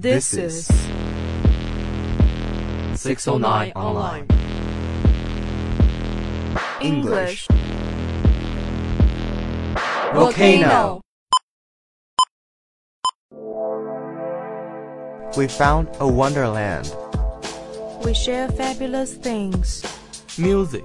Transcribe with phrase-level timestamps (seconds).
[0.00, 0.66] This is
[2.94, 4.28] 609 Online
[6.80, 7.48] English.
[10.14, 11.00] Volcano.
[15.36, 16.94] We found a wonderland.
[18.04, 19.82] We share fabulous things.
[20.38, 20.84] Music.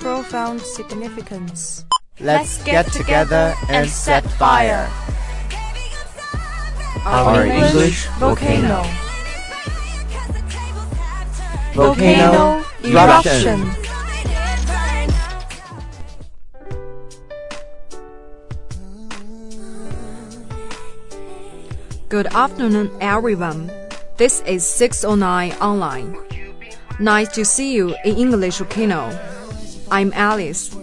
[0.00, 1.84] Profound significance.
[2.20, 4.88] Let's get together and set fire.
[7.04, 8.84] Our English volcano.
[11.74, 13.70] Volcano eruption.
[22.08, 23.70] Good afternoon, everyone.
[24.16, 26.16] This is 609 Online.
[26.98, 29.10] Nice to see you in English Volcano.
[29.90, 30.76] I'm Alice.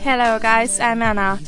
[0.00, 0.78] Hello, guys.
[0.78, 1.40] I'm Anna.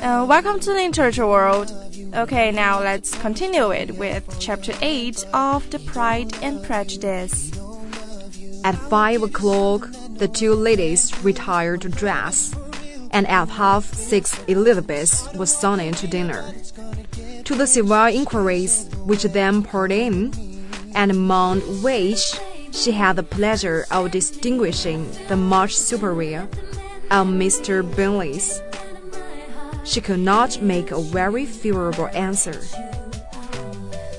[0.00, 1.72] Uh, welcome to the literature world.
[2.14, 7.50] Okay, now let's continue it with chapter 8 of The Pride and Prejudice.
[8.62, 12.54] At five o'clock, the two ladies retired to dress,
[13.10, 16.54] and at half six, Elizabeth was summoned to dinner.
[17.44, 20.32] To the civil inquiries which then poured in,
[20.94, 22.38] and among which
[22.72, 26.48] she had the pleasure of distinguishing the much superior
[27.10, 27.82] of Mr.
[27.96, 28.62] Bingley's,
[29.84, 32.60] she could not make a very favorable answer.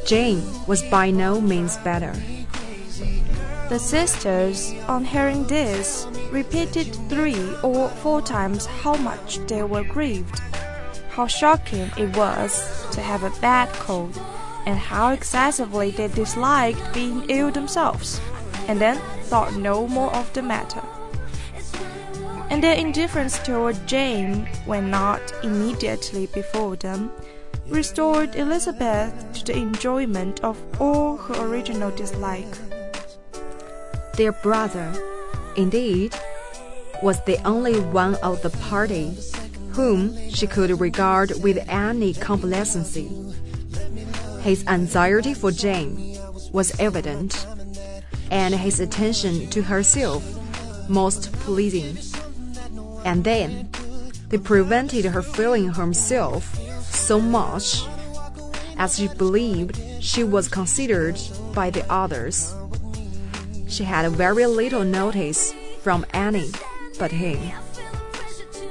[0.06, 2.14] Jane was by no means better.
[3.70, 10.40] The sisters, on hearing this, repeated three or four times how much they were grieved,
[11.12, 14.20] how shocking it was to have a bad cold,
[14.66, 18.20] and how excessively they disliked being ill themselves,
[18.68, 20.82] and then thought no more of the matter.
[22.50, 27.12] And their indifference toward Jane, when not immediately before them,
[27.68, 32.54] restored Elizabeth to the enjoyment of all her original dislike.
[34.18, 34.94] Their brother,
[35.56, 36.14] indeed,
[37.02, 39.18] was the only one of the party
[39.72, 43.10] whom she could regard with any complacency.
[44.42, 46.18] His anxiety for Jane
[46.52, 47.46] was evident,
[48.32, 50.24] and his attention to herself
[50.90, 51.98] most pleasing.
[53.06, 53.70] And then,
[54.30, 57.84] they prevented her feeling herself so much
[58.78, 61.20] as she believed she was considered
[61.54, 62.56] by the others.
[63.68, 66.50] She had very little notice from any
[66.98, 67.40] but him.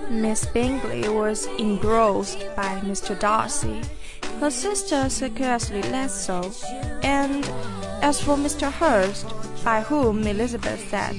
[0.09, 3.19] Miss Bingley was engrossed by Mr.
[3.19, 3.82] Darcy,
[4.41, 6.52] her sister scarcely less so,
[7.02, 7.44] and
[8.02, 8.70] as for Mr.
[8.73, 9.26] Hurst,
[9.64, 11.17] by whom Elizabeth sat,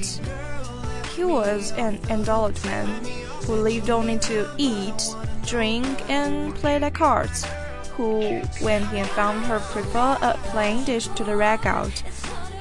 [1.16, 2.88] he was an indolent man
[3.45, 7.45] who lived only to eat, drink, and play the cards,
[7.95, 12.01] who, when he had found her prefer a plain dish to the ragout,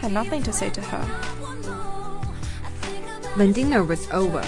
[0.00, 1.04] had nothing to say to her.
[3.36, 4.44] When dinner was over,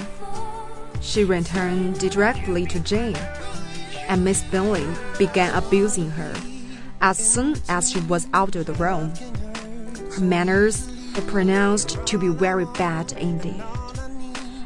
[1.01, 3.17] she returned directly to Jane,
[4.09, 4.87] and Miss Bingley
[5.19, 6.35] began abusing her
[7.01, 9.13] as soon as she was out of the room.
[10.21, 13.63] Manners were pronounced to be very bad indeed,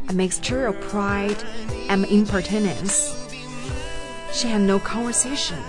[0.08, 1.42] a mixture of pride
[1.88, 3.12] and impertinence.
[4.32, 5.62] She had no conversation,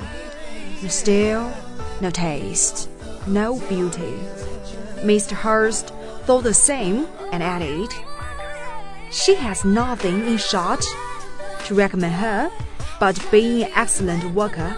[0.81, 1.53] no style,
[2.01, 2.89] no taste,
[3.27, 4.19] no beauty.
[5.03, 5.33] Mr.
[5.33, 5.93] Hurst
[6.25, 7.93] thought the same and added,
[9.11, 10.83] She has nothing, in short,
[11.65, 12.51] to recommend her
[12.99, 14.75] but being an excellent worker.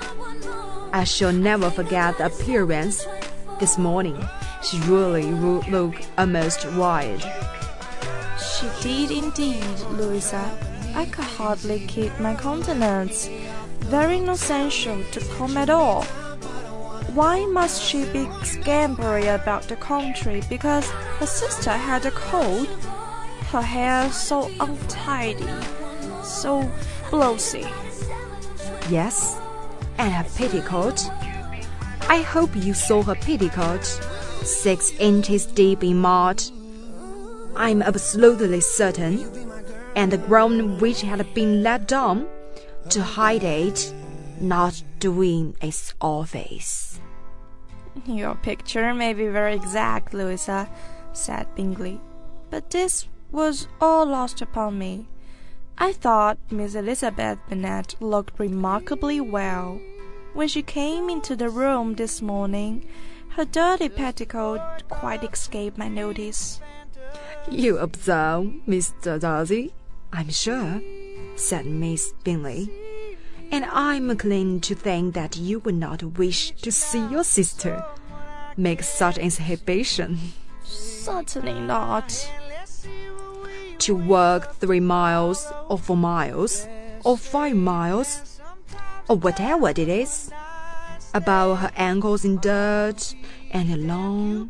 [0.92, 3.08] I shall never forget the appearance
[3.60, 4.18] this morning.
[4.62, 7.22] She really ro- looked almost wild.
[8.38, 10.52] She did indeed, Louisa.
[10.94, 13.30] I could hardly keep my countenance.
[13.80, 16.04] Very innocential to come at all.
[17.14, 20.88] Why must she be scampery about the country because
[21.20, 22.68] her sister had a cold?
[23.52, 25.48] Her hair so untidy,
[26.24, 26.70] so
[27.10, 27.68] blousy.
[28.90, 29.40] Yes,
[29.98, 31.02] and her petticoat.
[32.08, 33.86] I hope you saw her petticoat,
[34.44, 36.44] six inches deep in mud.
[37.56, 39.26] I'm absolutely certain,
[39.96, 42.28] and the ground which had been let down
[42.90, 43.94] to hide it,
[44.40, 47.00] not doing its office.
[48.06, 50.70] Your picture may be very exact, Louisa,
[51.12, 52.00] said Bingley,
[52.50, 55.08] but this was all lost upon me.
[55.78, 59.80] I thought Miss Elizabeth Bennet looked remarkably well.
[60.34, 62.86] When she came into the room this morning,
[63.30, 66.60] her dirty petticoat quite escaped my notice.
[67.50, 69.20] You observe, Mr.
[69.20, 69.74] Darcy,
[70.12, 70.82] I'm sure,
[71.36, 72.70] said Miss Bingley.
[73.52, 77.84] And I'm inclined to think that you would not wish to see your sister
[78.58, 80.20] make such an exhibition.
[80.64, 82.30] Certainly not.
[83.80, 86.68] To walk three miles, or four miles,
[87.04, 88.40] or five miles,
[89.08, 90.30] or whatever it is,
[91.14, 93.16] about her ankles in dirt,
[93.52, 94.50] and alone,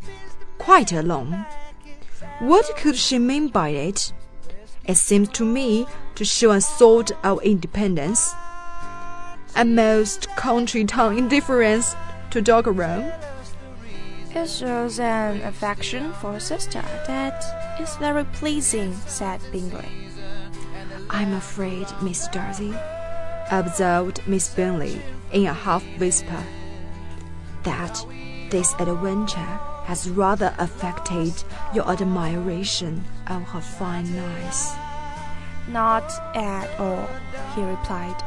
[0.57, 1.45] quite alone.
[2.39, 4.13] What could she mean by it?
[4.85, 5.85] It seems to me
[6.15, 8.33] to show a sort of independence,
[9.55, 11.95] a most country town indifference
[12.31, 13.13] to dog around.
[14.35, 19.87] It shows an affection for her sister that is very pleasing, said Bingley.
[21.09, 22.73] I'm afraid, Miss Darcy,
[23.51, 25.01] observed Miss Bingley
[25.31, 26.43] in a half whisper,
[27.63, 28.05] that
[28.49, 31.33] this adventure has rather affected
[31.73, 34.73] your admiration of her fine eyes.
[35.67, 37.09] Not at all,
[37.55, 38.23] he replied.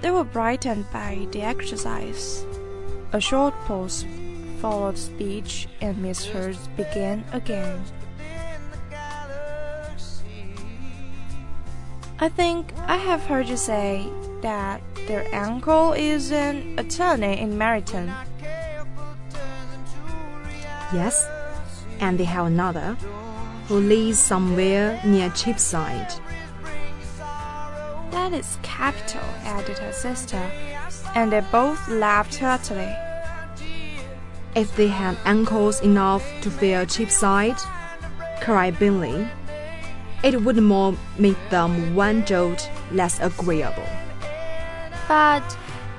[0.00, 2.44] They were brightened by the exercise.
[3.12, 4.04] A short pause
[4.60, 7.82] followed speech, and Miss Hurst began again.
[12.18, 14.08] I think I have heard you say
[14.40, 18.08] that their uncle is an attorney in Meryton.
[20.94, 21.22] Yes,
[22.00, 22.96] and they have another
[23.68, 26.10] who lives somewhere near Cheapside.
[28.12, 30.50] That is capital, added her sister,
[31.14, 32.94] and they both laughed heartily.
[34.54, 37.58] If they had ankles enough to fill Cheapside,
[38.40, 39.28] cried Bingley,
[40.22, 43.88] it would more make them one jolt less agreeable.
[45.08, 45.56] But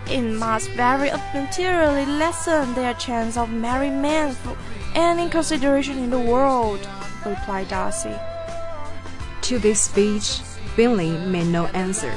[0.10, 4.58] it must very materially lessen their chance of marrying men for
[4.96, 6.88] any consideration in the world,
[7.25, 8.16] replied Darcy.
[9.42, 10.40] To this speech,
[10.75, 12.14] Bingley made no answer,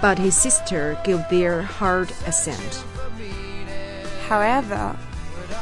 [0.00, 2.84] but his sister gave their hard assent.
[4.28, 4.96] However,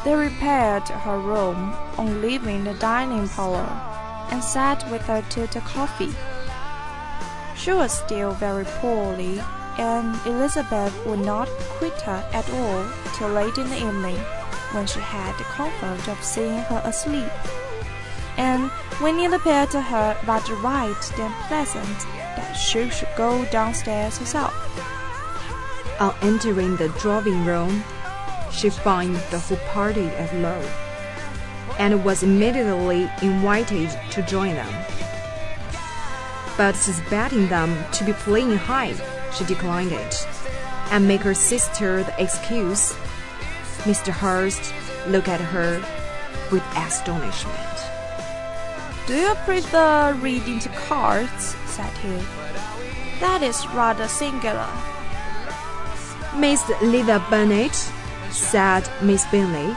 [0.05, 3.94] they repaired to her room on leaving the dining parlor,
[4.31, 6.14] and sat with her till the coffee.
[7.57, 9.40] She was still very poorly,
[9.78, 14.19] and Elizabeth would not quit her at all till late in the evening,
[14.73, 17.31] when she had the comfort of seeing her asleep.
[18.37, 21.99] And when it appeared to her rather right than pleasant
[22.37, 24.54] that she should go downstairs herself.
[26.00, 27.85] On entering the drawing room,
[28.50, 30.69] she found the whole party alone,
[31.78, 34.85] and was immediately invited to join them.
[36.57, 39.00] But suspecting them to be playing hide,
[39.35, 40.28] she declined it,
[40.90, 42.93] and made her sister the excuse.
[43.85, 44.12] Mr.
[44.12, 44.73] Hurst
[45.09, 45.83] looked at her
[46.50, 47.59] with astonishment.
[49.07, 51.57] Do you prefer reading to cards?
[51.66, 52.16] said he.
[53.21, 54.69] That is rather singular.
[56.37, 57.75] Miss Eliza Bennet,
[58.31, 59.76] said Miss Bingley,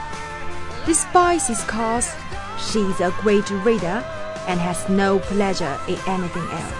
[0.88, 2.16] despises cards.
[2.58, 4.02] She is a great reader
[4.48, 6.74] and has no pleasure in anything else.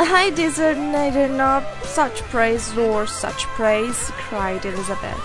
[0.00, 5.22] I deserve neither not such praise nor such praise, cried Elizabeth.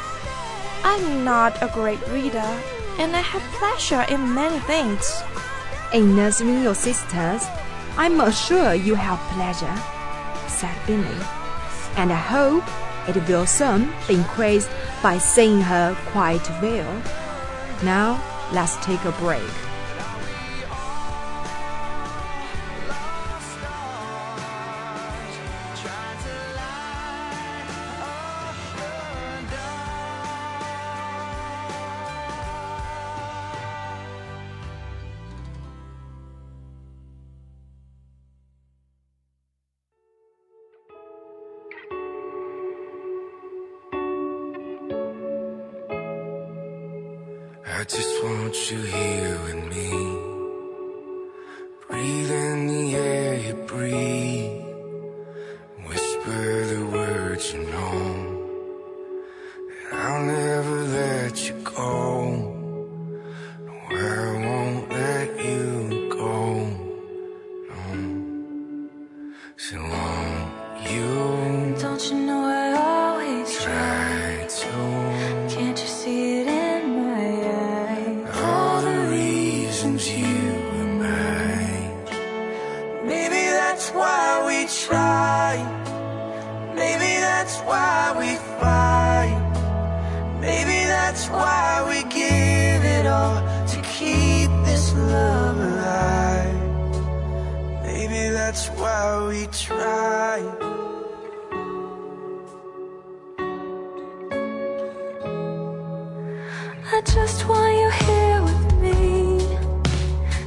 [0.84, 2.50] I'm not a great reader,
[3.00, 5.24] and I have pleasure in many things.
[5.92, 7.44] In nursing your sisters,
[7.98, 9.76] I'm sure you have pleasure,
[10.48, 11.26] said Bingley,
[11.98, 12.64] and I hope
[13.08, 14.70] it will soon be increased
[15.02, 17.02] by seeing her quite well.
[17.84, 19.69] Now, let's take a break.
[47.90, 49.90] Just want you here with me.
[51.88, 54.09] Breathe in the air you breathe.
[98.50, 100.42] That's why we try.
[106.92, 108.98] I just want you here with me.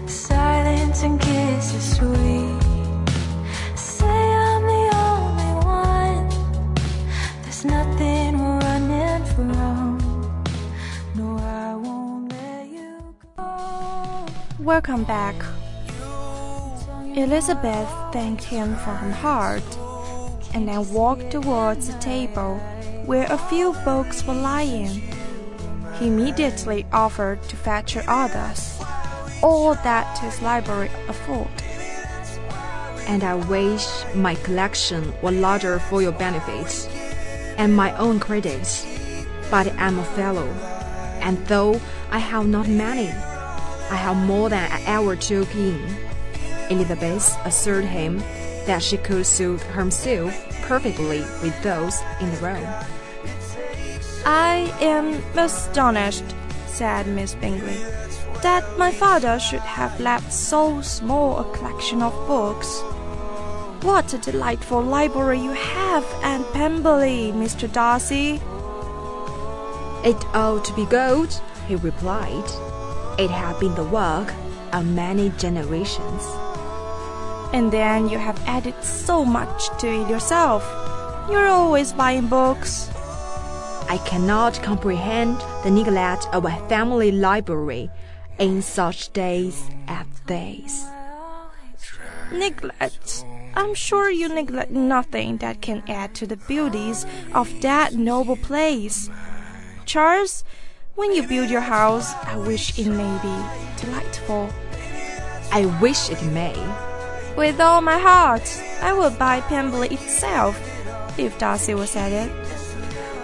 [0.08, 2.62] Silence and kisses sweet.
[3.76, 4.18] Say
[4.48, 6.28] I'm the only one.
[7.42, 9.98] There's nothing we're running from.
[11.14, 14.26] No, I won't let you go.
[14.58, 15.36] Welcome back.
[17.14, 19.78] Elizabeth thanked him from her heart
[20.54, 22.56] and then walked towards the table
[23.04, 25.02] where a few books were lying.
[25.98, 28.80] He immediately offered to fetch her others,
[29.42, 31.52] all that his library afforded.
[33.06, 36.88] And I wish my collection were larger for your benefit
[37.58, 38.86] and my own credit.
[39.50, 40.48] But I'm a fellow,
[41.20, 41.78] and though
[42.10, 46.11] I have not many, I have more than I ever took in.
[46.72, 48.18] Elizabeth assured him
[48.66, 52.66] that she could suit herself perfectly with those in the room.
[54.24, 56.24] I am astonished,
[56.66, 57.76] said Miss Bingley,
[58.42, 62.80] that my father should have left so small a collection of books.
[63.84, 67.70] What a delightful library you have, at Pemberley, Mr.
[67.70, 68.40] Darcy.
[70.08, 71.38] It ought to be gold,
[71.68, 72.48] he replied.
[73.18, 74.32] It had been the work
[74.72, 76.22] of many generations.
[77.52, 80.64] And then you have added so much to it yourself.
[81.30, 82.88] You're always buying books.
[83.88, 87.90] I cannot comprehend the neglect of a family library
[88.38, 90.86] in such days as these.
[92.32, 93.24] Neglect.
[93.54, 97.04] I'm sure you neglect nothing that can add to the beauties
[97.34, 99.10] of that noble place.
[99.84, 100.42] Charles,
[100.94, 104.48] when you build your house, I wish it may be delightful.
[105.52, 106.56] I wish it may.
[107.36, 110.60] With all my heart, I will buy Pemberley itself,
[111.18, 112.30] if Darcy was at it.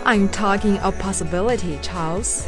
[0.04, 2.46] I'm talking of possibility, Charles.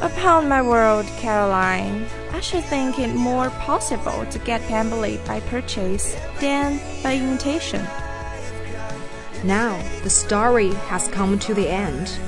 [0.00, 6.16] Upon my word, Caroline, I should think it more possible to get Pemberley by purchase
[6.40, 7.84] than by invitation.
[9.44, 12.18] Now the story has come to the end.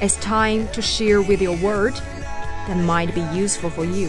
[0.00, 4.08] It's time to share with you a word that might be useful for you.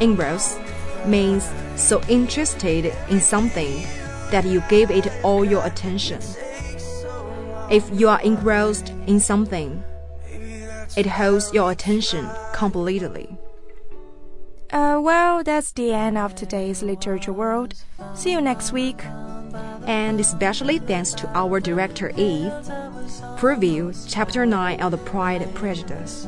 [0.00, 0.58] Engross
[1.06, 3.82] means so interested in something
[4.30, 6.20] that you give it all your attention.
[7.70, 9.82] If you are engrossed in something,
[10.96, 13.38] it holds your attention completely.
[14.72, 17.74] Uh, well, that's the end of today's Literature World.
[18.14, 19.04] See you next week.
[19.86, 22.52] And especially thanks to our director Eve.
[23.36, 26.26] Preview Chapter 9 of The Pride and Prejudice.